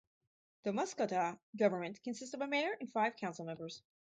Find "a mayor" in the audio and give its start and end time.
2.41-2.75